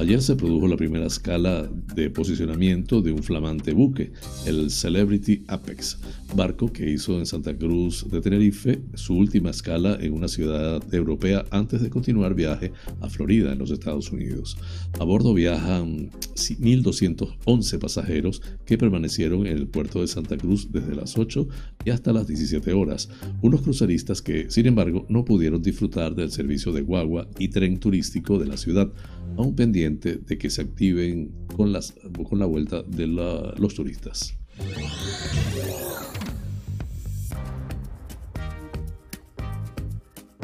[0.00, 4.12] Ayer se produjo la primera escala de posicionamiento de un flamante buque,
[4.46, 5.98] el Celebrity Apex,
[6.34, 11.44] barco que hizo en Santa Cruz de Tenerife su última escala en una ciudad europea
[11.50, 14.56] antes de continuar viaje a Florida, en los Estados Unidos.
[14.98, 21.18] A bordo viajan 1.211 pasajeros que permanecieron en el puerto de Santa Cruz desde las
[21.18, 21.46] 8
[21.84, 23.10] y hasta las 17 horas,
[23.42, 28.38] unos cruceristas que, sin embargo, no pudieron disfrutar del servicio de guagua y tren turístico
[28.38, 28.90] de la ciudad
[29.36, 31.94] aún pendiente de que se activen con, las,
[32.28, 34.34] con la vuelta de los turistas.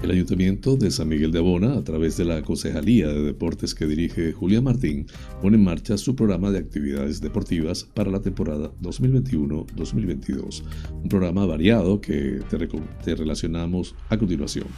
[0.06, 3.86] El Ayuntamiento de San Miguel de Abona, a través de la Concejalía de Deportes que
[3.86, 5.08] dirige Julián Martín,
[5.42, 10.62] pone en marcha su programa de actividades deportivas para la temporada 2021-2022.
[11.02, 12.68] Un programa variado que te,
[13.04, 14.68] te relacionamos a continuación.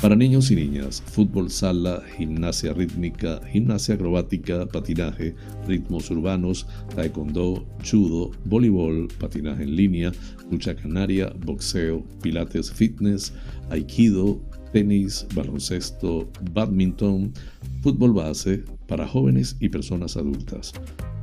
[0.00, 5.34] Para niños y niñas, fútbol sala, gimnasia rítmica, gimnasia acrobática, patinaje,
[5.66, 10.12] ritmos urbanos, taekwondo, judo, voleibol, patinaje en línea,
[10.48, 13.32] lucha canaria, boxeo, pilates fitness,
[13.70, 14.40] aikido,
[14.76, 17.32] tenis, baloncesto, badminton,
[17.80, 20.74] fútbol base para jóvenes y personas adultas,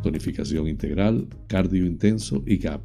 [0.01, 2.81] tonificación integral, cardio intenso y gap,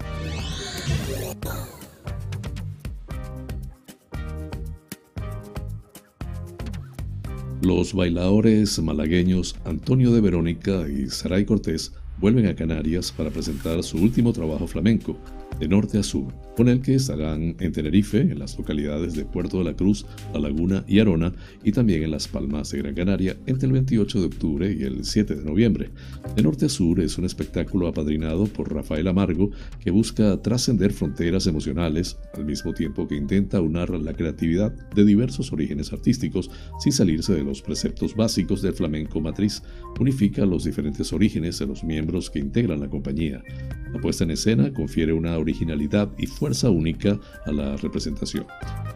[7.62, 11.92] Los bailadores malagueños Antonio de Verónica y Saray Cortés
[12.22, 15.18] vuelven a Canarias para presentar su último trabajo flamenco.
[15.60, 19.60] de norte a sur, con el que estarán en Tenerife, en las localidades de Puerto
[19.60, 21.34] de la Cruz, La Laguna y Arona,
[21.64, 25.06] y también en Las Palmas de Gran Canaria entre el 28 de octubre y el
[25.06, 25.90] 7 de noviembre.
[26.36, 31.48] De norte a sur es un espectáculo apadrinado por Rafael Amargo que busca trascender fronteras
[31.48, 36.50] emocionales al mismo tiempo que intenta unar la creatividad de diversos orígenes artísticos
[36.80, 39.64] sin salirse de los preceptos básicos del flamenco matriz.
[40.00, 43.44] Unifica los diferentes orígenes de los miembros que integran la compañía.
[43.94, 48.48] La puesta en escena confiere una originalidad y fuerza única a la representación.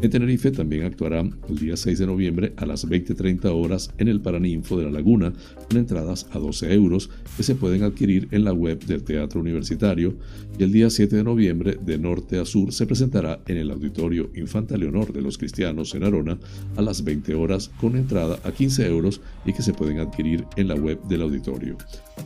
[0.02, 4.20] En Tenerife también actuarán el día 6 de noviembre a las 20.30 horas en el
[4.20, 5.32] Paraninfo de la Laguna
[5.68, 10.14] con entradas a 12 euros que se pueden adquirir en la web del Teatro Universitario
[10.58, 14.30] y el día 7 de noviembre de norte a sur se presentará en el Auditorio
[14.34, 16.38] Infanta Leonor de los Cristianos en Arona
[16.76, 20.68] a las 20 horas con entrada a 15 euros y que se pueden adquirir en
[20.68, 21.76] la web del auditorio.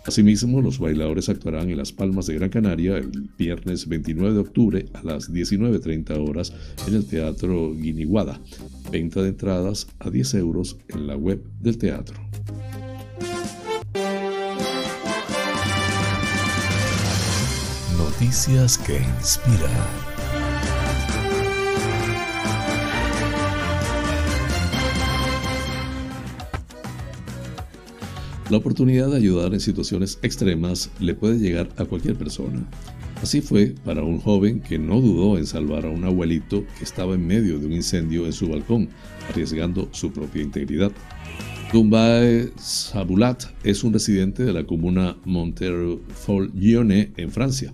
[0.05, 4.86] Asimismo, los bailadores actuarán en Las Palmas de Gran Canaria el viernes 29 de octubre
[4.92, 6.53] a las 19.30 horas
[6.86, 8.40] en el Teatro Guiniguada.
[8.90, 12.27] Venta de entradas a 10 euros en la web del teatro.
[18.20, 19.70] Noticias que inspiran.
[28.50, 32.66] La oportunidad de ayudar en situaciones extremas le puede llegar a cualquier persona.
[33.22, 37.14] Así fue para un joven que no dudó en salvar a un abuelito que estaba
[37.14, 38.88] en medio de un incendio en su balcón,
[39.28, 40.90] arriesgando su propia integridad.
[41.72, 47.70] Dumbae Sabulat es un residente de la comuna Monterfollione en Francia.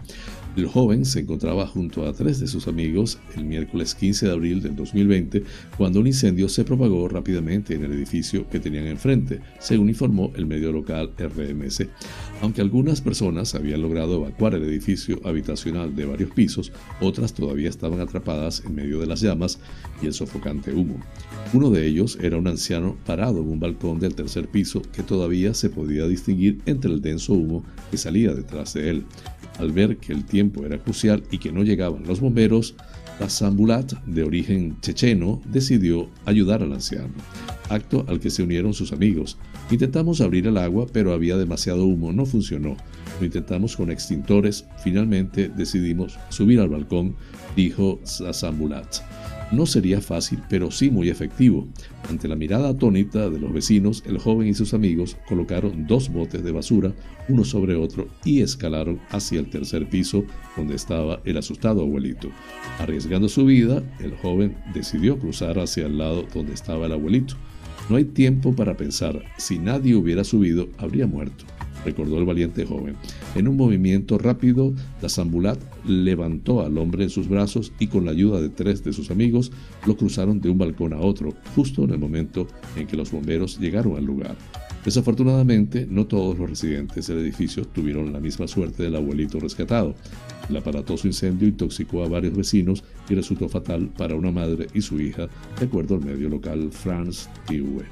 [0.57, 4.62] El joven se encontraba junto a tres de sus amigos el miércoles 15 de abril
[4.62, 5.42] del 2020
[5.76, 10.46] cuando un incendio se propagó rápidamente en el edificio que tenían enfrente, según informó el
[10.46, 11.88] medio local RMC.
[12.40, 17.98] Aunque algunas personas habían logrado evacuar el edificio habitacional de varios pisos, otras todavía estaban
[17.98, 19.59] atrapadas en medio de las llamas
[20.00, 21.00] y el sofocante humo.
[21.52, 25.52] Uno de ellos era un anciano parado en un balcón del tercer piso que todavía
[25.52, 29.05] se podía distinguir entre el denso humo que salía detrás de él.
[29.59, 32.74] Al ver que el tiempo era crucial y que no llegaban los bomberos,
[33.20, 37.14] la Sambulat, de origen checheno, decidió ayudar al anciano,
[37.68, 39.38] acto al que se unieron sus amigos.
[39.70, 42.76] Intentamos abrir el agua, pero había demasiado humo, no funcionó.
[43.20, 47.14] Lo intentamos con extintores, finalmente decidimos subir al balcón,
[47.55, 49.14] dijo Sambulat.
[49.53, 51.68] No sería fácil, pero sí muy efectivo.
[52.09, 56.42] Ante la mirada atónita de los vecinos, el joven y sus amigos colocaron dos botes
[56.42, 56.92] de basura,
[57.28, 60.24] uno sobre otro, y escalaron hacia el tercer piso
[60.57, 62.30] donde estaba el asustado abuelito.
[62.78, 67.34] Arriesgando su vida, el joven decidió cruzar hacia el lado donde estaba el abuelito.
[67.88, 71.45] No hay tiempo para pensar, si nadie hubiera subido, habría muerto
[71.85, 72.97] recordó el valiente joven.
[73.35, 74.72] En un movimiento rápido,
[75.03, 78.93] la Zambulat levantó al hombre en sus brazos y con la ayuda de tres de
[78.93, 79.53] sus amigos
[79.87, 83.59] lo cruzaron de un balcón a otro, justo en el momento en que los bomberos
[83.59, 84.37] llegaron al lugar.
[84.85, 89.95] Desafortunadamente, no todos los residentes del edificio tuvieron la misma suerte del abuelito rescatado.
[90.51, 95.01] El aparatoso incendio intoxicó a varios vecinos y resultó fatal para una madre y su
[95.01, 95.28] hija,
[95.59, 97.85] de acuerdo al medio local France TV.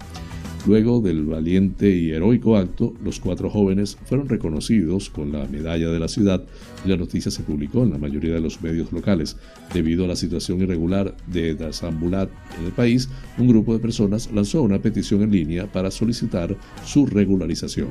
[0.64, 5.98] Luego del valiente y heroico acto, los cuatro jóvenes fueron reconocidos con la medalla de
[5.98, 6.44] la ciudad
[6.88, 9.36] la noticia se publicó en la mayoría de los medios locales.
[9.72, 13.08] Debido a la situación irregular de Dasambulat en el país,
[13.38, 17.88] un grupo de personas lanzó una petición en línea para solicitar su regularización.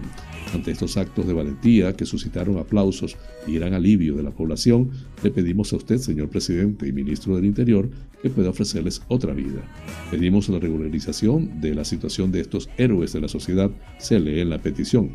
[0.54, 3.16] Ante estos actos de valentía que suscitaron aplausos
[3.48, 4.92] y gran alivio de la población,
[5.24, 7.90] le pedimos a usted, señor presidente y ministro del Interior,
[8.22, 9.62] que pueda ofrecerles otra vida.
[10.12, 14.50] Pedimos la regularización de la situación de estos héroes de la sociedad, se lee en
[14.50, 15.12] la petición.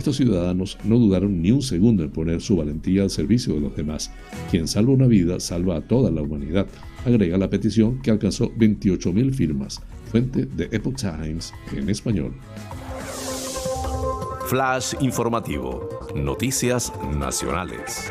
[0.00, 3.76] Estos ciudadanos no dudaron ni un segundo en poner su valentía al servicio de los
[3.76, 4.10] demás.
[4.50, 6.66] Quien salva una vida salva a toda la humanidad,
[7.04, 12.32] agrega la petición que alcanzó 28.000 firmas, fuente de Epoch Times en español.
[14.46, 15.86] Flash informativo.
[16.16, 18.10] Noticias nacionales.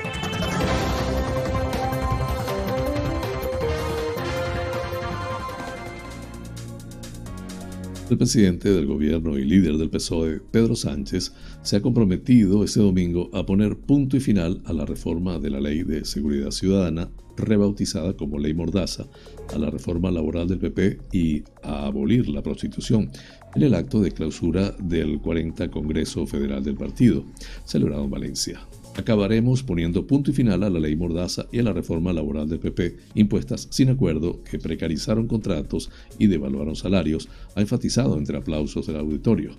[8.09, 11.31] El presidente del gobierno y líder del PSOE, Pedro Sánchez,
[11.61, 15.59] se ha comprometido este domingo a poner punto y final a la reforma de la
[15.59, 19.07] Ley de Seguridad Ciudadana, rebautizada como Ley Mordaza,
[19.53, 23.11] a la reforma laboral del PP y a abolir la prostitución,
[23.55, 27.25] en el acto de clausura del 40 Congreso Federal del Partido,
[27.65, 28.59] celebrado en Valencia.
[28.95, 32.59] Acabaremos poniendo punto y final a la ley Mordaza y a la reforma laboral del
[32.59, 38.97] PP, impuestas sin acuerdo, que precarizaron contratos y devaluaron salarios, ha enfatizado entre aplausos del
[38.97, 39.51] auditorio.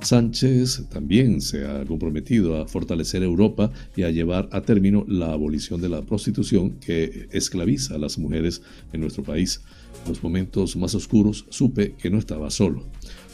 [0.00, 5.80] Sánchez también se ha comprometido a fortalecer Europa y a llevar a término la abolición
[5.80, 9.60] de la prostitución que esclaviza a las mujeres en nuestro país.
[10.04, 12.84] En los momentos más oscuros supe que no estaba solo.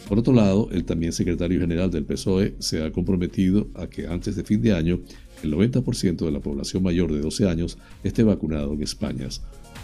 [0.08, 4.36] Por otro lado, el también secretario general del PSOE se ha comprometido a que antes
[4.36, 5.00] de fin de año
[5.42, 9.28] el 90% de la población mayor de 12 años esté vacunado en España.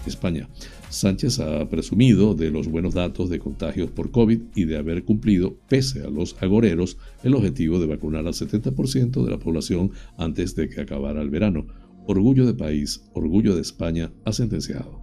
[0.06, 0.48] España.
[0.88, 5.56] Sánchez ha presumido de los buenos datos de contagios por COVID y de haber cumplido,
[5.68, 10.68] pese a los agoreros, el objetivo de vacunar al 70% de la población antes de
[10.68, 11.66] que acabara el verano.
[12.06, 15.00] Orgullo de país, orgullo de España, ha sentenciado.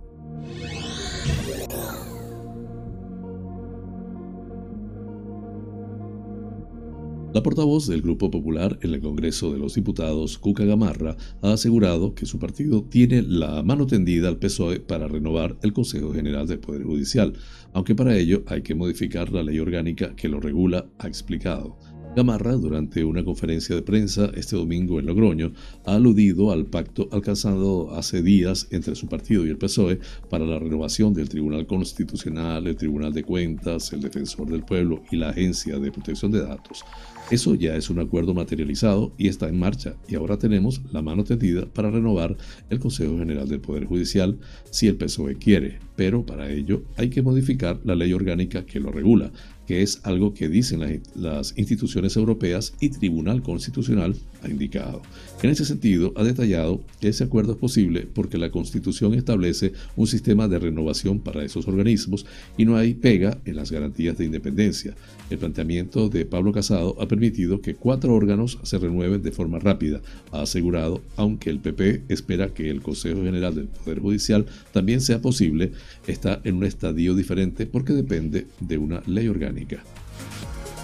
[7.38, 12.16] La portavoz del Grupo Popular en el Congreso de los Diputados, Cuca Gamarra, ha asegurado
[12.16, 16.58] que su partido tiene la mano tendida al PSOE para renovar el Consejo General del
[16.58, 17.34] Poder Judicial,
[17.74, 21.78] aunque para ello hay que modificar la ley orgánica que lo regula, ha explicado.
[22.16, 25.52] Gamarra, durante una conferencia de prensa este domingo en Logroño,
[25.86, 30.58] ha aludido al pacto alcanzado hace días entre su partido y el PSOE para la
[30.58, 35.78] renovación del Tribunal Constitucional, el Tribunal de Cuentas, el Defensor del Pueblo y la Agencia
[35.78, 36.84] de Protección de Datos.
[37.30, 41.26] Eso ya es un acuerdo materializado y está en marcha y ahora tenemos la mano
[41.26, 42.38] tendida para renovar
[42.70, 44.40] el Consejo General del Poder Judicial
[44.72, 48.92] si el PSOE quiere, pero para ello hay que modificar la ley orgánica que lo
[48.92, 49.32] regula,
[49.68, 55.02] que es algo que dicen las, instituciones europeas y Tribunal Constitucional ha indicado.
[55.42, 60.08] En ese sentido, ha detallado que ese acuerdo es posible porque la Constitución establece un
[60.08, 62.26] sistema de renovación para esos organismos
[62.58, 64.96] y no hay pega en las garantías de independencia.
[65.30, 70.02] El planteamiento de Pablo Casado ha permitido que cuatro órganos se renueven de forma rápida,
[70.32, 75.22] ha asegurado, aunque el PP espera que el Consejo General del Poder Judicial también sea
[75.22, 75.72] posible,
[76.08, 79.84] está en un estadio diferente porque depende de una ley orgánica.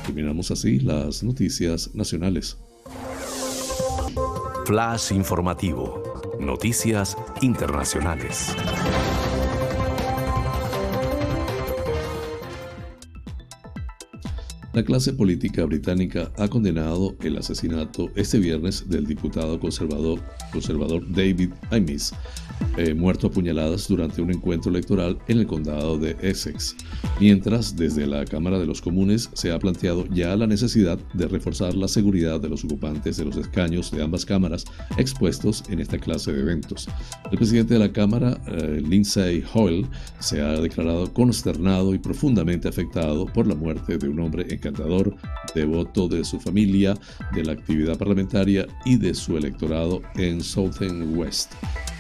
[0.06, 2.58] Terminamos así las noticias nacionales.
[4.66, 6.02] Flash informativo.
[6.40, 8.56] Noticias internacionales.
[14.74, 20.20] La clase política británica ha condenado el asesinato este viernes del diputado conservador,
[20.52, 22.12] conservador David Amis,
[22.78, 26.76] eh, muerto a puñaladas durante un encuentro electoral en el condado de Essex,
[27.20, 31.76] mientras desde la Cámara de los Comunes se ha planteado ya la necesidad de reforzar
[31.76, 34.66] la seguridad de los ocupantes de los escaños de ambas cámaras
[34.98, 36.88] expuestos en esta clase de eventos.
[37.32, 39.88] El presidente de la Cámara, eh, Lindsay Hoyle,
[40.20, 45.16] se ha declarado consternado y profundamente afectado por la muerte de un hombre encantador,
[45.54, 46.96] devoto de su familia,
[47.34, 51.54] de la actividad parlamentaria y de su electorado en Southern West.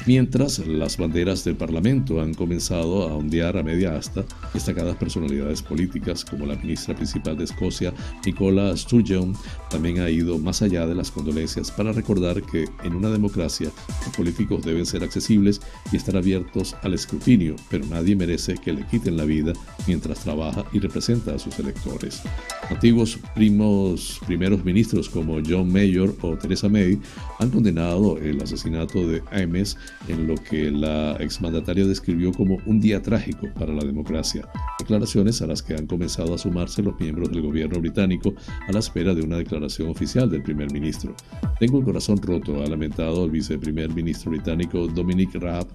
[0.05, 6.25] Mientras las banderas del Parlamento han comenzado a ondear a media asta, destacadas personalidades políticas
[6.25, 7.93] como la ministra principal de Escocia,
[8.25, 9.33] Nicola Sturgeon,
[9.69, 13.69] también ha ido más allá de las condolencias para recordar que en una democracia
[14.05, 18.85] los políticos deben ser accesibles y estar abiertos al escrutinio, pero nadie merece que le
[18.87, 19.53] quiten la vida
[19.87, 22.21] mientras trabaja y representa a sus electores.
[22.69, 26.99] Antiguos primos, primeros ministros como John Mayor o Theresa May
[27.39, 29.77] han condenado el asesinato de Ames
[30.07, 34.47] en lo que la exmandataria describió como un día trágico para la democracia,
[34.79, 38.33] declaraciones a las que han comenzado a sumarse los miembros del gobierno británico
[38.67, 41.15] a la espera de una declaración oficial del primer ministro.
[41.59, 45.67] Tengo el corazón roto, ha lamentado el viceprimer ministro británico Dominic Raab,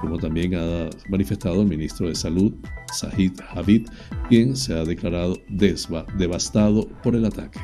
[0.00, 2.52] como también ha manifestado el ministro de Salud,
[2.92, 3.88] Sahid Habib,
[4.28, 7.60] quien se ha declarado devastado por el ataque.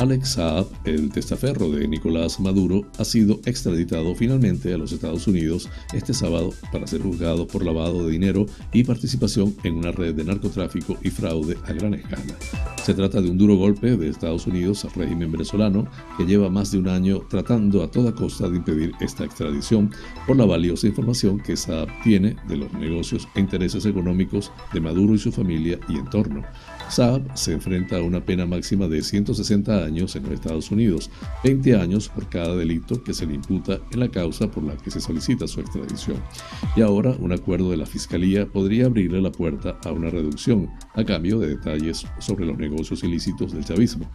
[0.00, 5.68] Alex Saab, el testaferro de Nicolás Maduro, ha sido extraditado finalmente a los Estados Unidos
[5.92, 10.22] este sábado para ser juzgado por lavado de dinero y participación en una red de
[10.22, 12.36] narcotráfico y fraude a gran escala.
[12.84, 16.70] Se trata de un duro golpe de Estados Unidos al régimen venezolano que lleva más
[16.70, 19.90] de un año tratando a toda costa de impedir esta extradición
[20.28, 25.14] por la valiosa información que Saab tiene de los negocios e intereses económicos de Maduro
[25.14, 26.44] y su familia y entorno.
[26.90, 31.10] Saab se enfrenta a una pena máxima de 160 años en los Estados Unidos,
[31.44, 34.90] 20 años por cada delito que se le imputa en la causa por la que
[34.90, 36.16] se solicita su extradición.
[36.76, 41.04] Y ahora un acuerdo de la Fiscalía podría abrirle la puerta a una reducción, a
[41.04, 44.10] cambio de detalles sobre los negocios ilícitos del chavismo.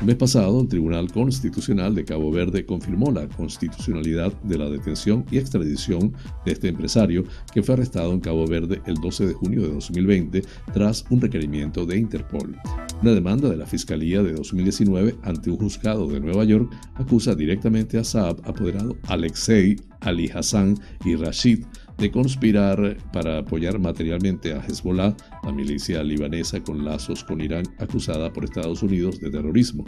[0.00, 5.24] El mes pasado, el Tribunal Constitucional de Cabo Verde confirmó la constitucionalidad de la detención
[5.30, 6.12] y extradición
[6.44, 10.42] de este empresario que fue arrestado en Cabo Verde el 12 de junio de 2020
[10.72, 12.56] tras un requerimiento de Interpol.
[13.02, 17.98] Una demanda de la Fiscalía de 2019 ante un juzgado de Nueva York acusa directamente
[17.98, 21.64] a Saab, apoderado Alexei Ali Hassan y Rashid
[21.98, 28.32] de conspirar para apoyar materialmente a Hezbollah, la milicia libanesa con lazos con Irán acusada
[28.32, 29.84] por Estados Unidos de terrorismo.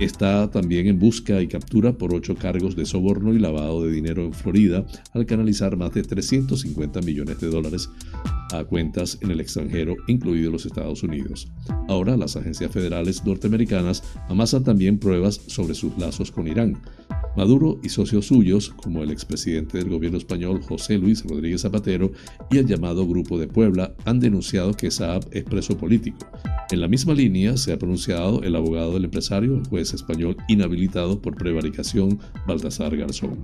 [0.00, 4.24] Está también en busca y captura por ocho cargos de soborno y lavado de dinero
[4.24, 7.88] en Florida al canalizar más de 350 millones de dólares
[8.52, 11.50] a cuentas en el extranjero, incluidos los Estados Unidos.
[11.88, 16.80] Ahora las agencias federales norteamericanas amasan también pruebas sobre sus lazos con Irán.
[17.38, 22.10] Maduro y socios suyos, como el expresidente del gobierno español José Luis Rodríguez Zapatero
[22.50, 26.18] y el llamado Grupo de Puebla, han denunciado que Saab es preso político.
[26.72, 31.22] En la misma línea se ha pronunciado el abogado del empresario, el juez español inhabilitado
[31.22, 33.38] por prevaricación, Baltasar Garzón.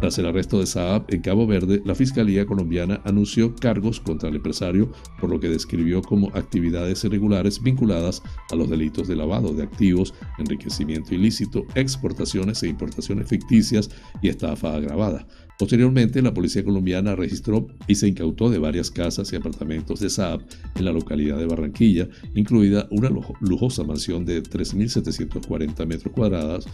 [0.00, 4.36] Tras el arresto de Saab en Cabo Verde, la Fiscalía colombiana anunció cargos contra el
[4.36, 4.90] empresario
[5.20, 10.14] por lo que describió como actividades irregulares vinculadas a los delitos de lavado de activos,
[10.38, 13.90] enriquecimiento ilícito, exportaciones e importaciones ficticias
[14.22, 15.26] y estafa agravada.
[15.56, 20.40] Posteriormente, la policía colombiana registró y se incautó de varias casas y apartamentos de Saab
[20.74, 23.08] en la localidad de Barranquilla, incluida una
[23.40, 26.66] lujosa mansión de 3.740 metros cuadrados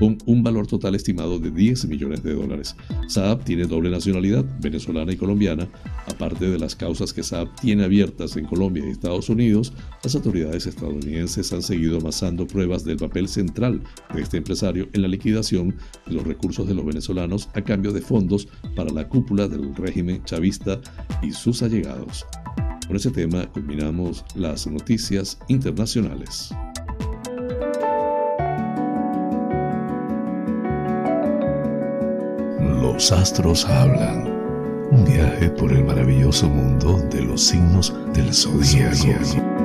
[0.00, 2.74] con un valor total estimado de 10 millones de dólares.
[3.06, 5.68] Saab tiene doble nacionalidad, venezolana y colombiana.
[6.08, 9.72] Aparte de las causas que Saab tiene abiertas en Colombia y Estados Unidos,
[10.02, 13.80] las autoridades estadounidenses han seguido amasando pruebas del papel central
[14.12, 15.76] de este empresario en la liquidación
[16.06, 18.23] de los recursos de los venezolanos a cambio de fondos
[18.74, 20.80] para la cúpula del régimen chavista
[21.22, 22.26] y sus allegados.
[22.86, 26.50] Con ese tema culminamos las noticias internacionales.
[32.82, 34.32] Los astros hablan.
[34.90, 39.64] Un viaje por el maravilloso mundo de los signos del zodiaco.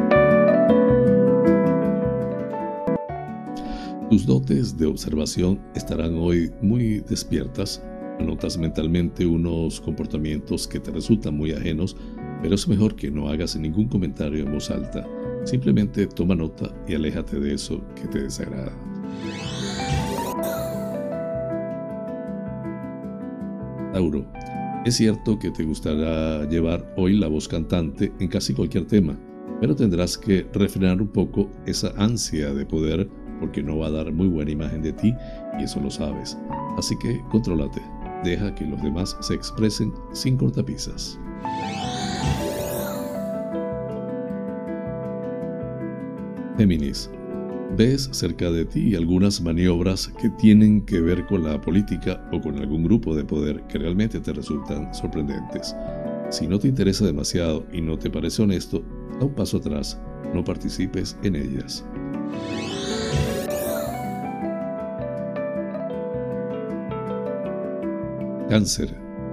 [4.09, 7.83] Tus dotes de observación estarán hoy muy despiertas
[8.19, 11.95] Notas mentalmente unos comportamientos que te resultan muy ajenos,
[12.41, 15.07] pero es mejor que no hagas ningún comentario en voz alta.
[15.45, 18.71] Simplemente toma nota y aléjate de eso que te desagrada.
[23.93, 24.25] Tauro,
[24.85, 29.17] es cierto que te gustará llevar hoy la voz cantante en casi cualquier tema,
[29.59, 33.09] pero tendrás que refrenar un poco esa ansia de poder
[33.39, 35.13] porque no va a dar muy buena imagen de ti
[35.59, 36.37] y eso lo sabes.
[36.77, 37.81] Así que contrólate.
[38.23, 41.19] Deja que los demás se expresen sin cortapisas.
[46.57, 47.09] Géminis.
[47.77, 52.57] Ves cerca de ti algunas maniobras que tienen que ver con la política o con
[52.57, 55.75] algún grupo de poder que realmente te resultan sorprendentes.
[56.29, 58.83] Si no te interesa demasiado y no te parece honesto,
[59.19, 59.99] da un paso atrás,
[60.33, 61.85] no participes en ellas.
[68.49, 68.89] Cáncer.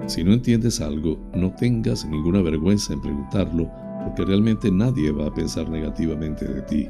[0.08, 3.70] Si no entiendes algo, no tengas ninguna vergüenza en preguntarlo,
[4.04, 6.88] porque realmente nadie va a pensar negativamente de ti.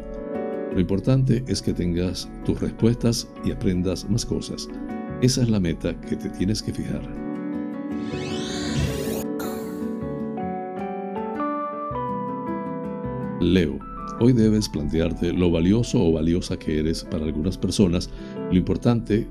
[0.73, 4.69] Lo importante es que tengas tus respuestas y aprendas más cosas.
[5.23, 7.03] Esa es la meta que te tienes que fijar.
[13.41, 13.79] Leo,
[14.19, 18.11] hoy debes plantearte lo valioso o valiosa que eres para algunas personas.
[18.51, 19.29] Lo importante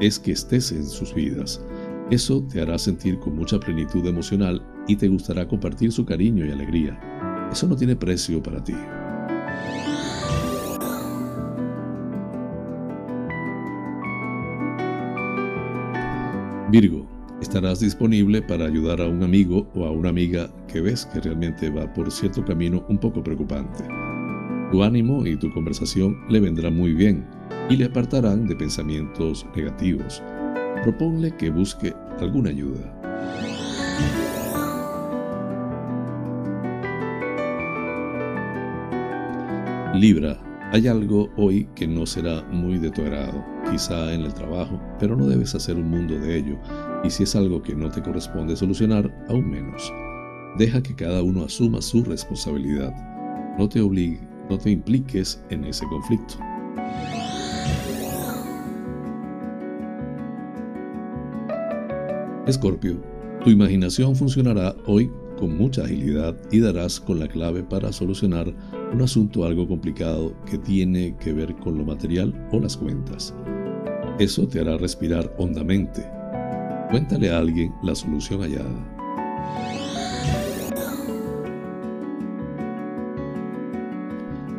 [0.00, 1.62] es que estés en sus vidas.
[2.10, 6.52] Eso te hará sentir con mucha plenitud emocional y te gustará compartir su cariño y
[6.52, 7.00] alegría.
[7.50, 8.74] Eso no tiene precio para ti.
[16.70, 17.08] Virgo,
[17.40, 21.70] estarás disponible para ayudar a un amigo o a una amiga que ves que realmente
[21.70, 23.82] va por cierto camino un poco preocupante.
[24.70, 27.26] Tu ánimo y tu conversación le vendrán muy bien
[27.68, 30.22] y le apartarán de pensamientos negativos
[30.86, 32.94] proponle que busque alguna ayuda.
[39.96, 40.38] Libra,
[40.70, 45.16] hay algo hoy que no será muy de tu agrado, quizá en el trabajo, pero
[45.16, 46.56] no debes hacer un mundo de ello,
[47.02, 49.92] y si es algo que no te corresponde solucionar, aún menos.
[50.56, 52.94] Deja que cada uno asuma su responsabilidad.
[53.58, 56.36] No te obligue, no te impliques en ese conflicto.
[62.46, 63.02] Escorpio,
[63.42, 68.54] tu imaginación funcionará hoy con mucha agilidad y darás con la clave para solucionar
[68.92, 73.34] un asunto algo complicado que tiene que ver con lo material o las cuentas.
[74.20, 76.06] Eso te hará respirar hondamente.
[76.90, 78.92] Cuéntale a alguien la solución hallada.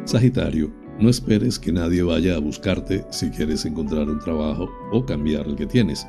[0.04, 0.70] Sagitario,
[1.00, 5.56] no esperes que nadie vaya a buscarte si quieres encontrar un trabajo o cambiar el
[5.56, 6.06] que tienes.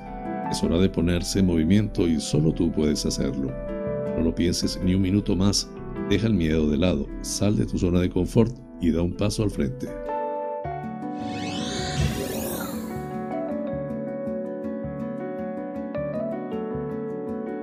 [0.51, 3.53] Es hora de ponerse en movimiento y solo tú puedes hacerlo.
[4.17, 5.69] No lo pienses ni un minuto más.
[6.09, 9.43] Deja el miedo de lado, sal de tu zona de confort y da un paso
[9.43, 9.89] al frente.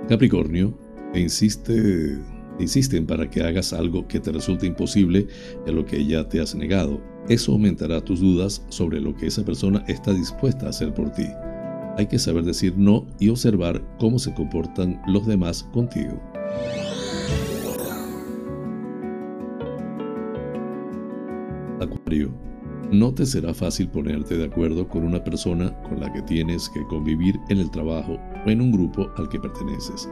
[0.08, 0.78] Capricornio,
[1.16, 2.20] insiste,
[2.60, 5.26] insisten para que hagas algo que te resulte imposible
[5.66, 7.02] en lo que ya te has negado.
[7.28, 11.26] Eso aumentará tus dudas sobre lo que esa persona está dispuesta a hacer por ti.
[11.98, 16.20] Hay que saber decir no y observar cómo se comportan los demás contigo.
[21.80, 22.34] Acuario,
[22.92, 26.86] no te será fácil ponerte de acuerdo con una persona con la que tienes que
[26.88, 30.10] convivir en el trabajo o en un grupo al que perteneces,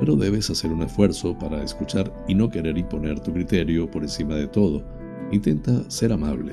[0.00, 4.34] pero debes hacer un esfuerzo para escuchar y no querer imponer tu criterio por encima
[4.34, 4.84] de todo.
[5.30, 6.52] Intenta ser amable.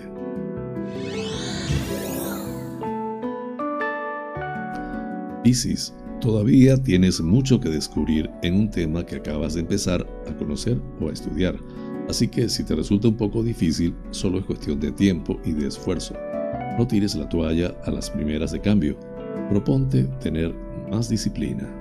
[5.44, 10.78] Piscis, Todavía tienes mucho que descubrir en un tema que acabas de empezar a conocer
[11.00, 11.58] o a estudiar,
[12.10, 15.68] así que si te resulta un poco difícil, solo es cuestión de tiempo y de
[15.68, 16.14] esfuerzo.
[16.78, 19.00] No tires la toalla a las primeras de cambio,
[19.50, 20.54] proponte tener
[20.92, 21.74] más disciplina.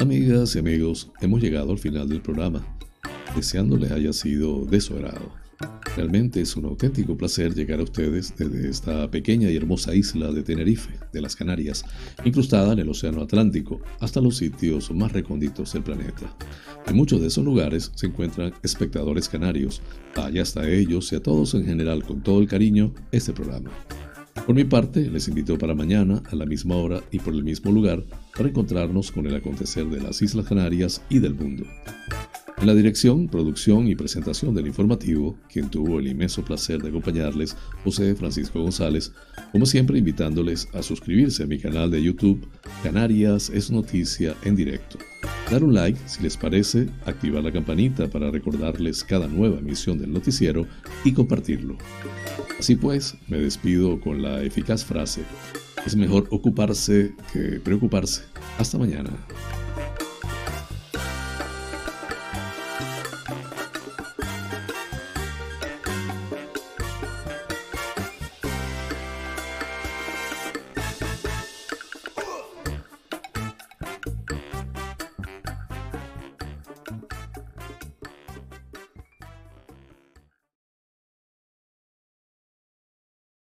[0.00, 2.66] Amigas y amigos, hemos llegado al final del programa,
[3.36, 5.30] deseando les haya sido de su agrado.
[5.94, 10.42] Realmente es un auténtico placer llegar a ustedes desde esta pequeña y hermosa isla de
[10.42, 11.84] Tenerife, de las Canarias,
[12.24, 16.34] incrustada en el Océano Atlántico, hasta los sitios más recónditos del planeta.
[16.86, 19.82] En muchos de esos lugares se encuentran espectadores canarios.
[20.16, 23.70] Vaya hasta ellos y a todos en general con todo el cariño este programa.
[24.46, 27.70] Por mi parte, les invito para mañana, a la misma hora y por el mismo
[27.70, 28.02] lugar,
[28.36, 31.64] para encontrarnos con el acontecer de las Islas Canarias y del mundo.
[32.60, 37.56] En la dirección, producción y presentación del informativo, quien tuvo el inmenso placer de acompañarles,
[37.84, 39.12] José Francisco González,
[39.52, 42.46] como siempre invitándoles a suscribirse a mi canal de YouTube,
[42.82, 44.98] Canarias es Noticia en directo.
[45.50, 50.12] Dar un like si les parece, activar la campanita para recordarles cada nueva emisión del
[50.12, 50.64] noticiero
[51.02, 51.76] y compartirlo.
[52.56, 55.22] Así pues, me despido con la eficaz frase,
[55.84, 58.22] es mejor ocuparse que preocuparse.
[58.58, 59.10] Hasta mañana.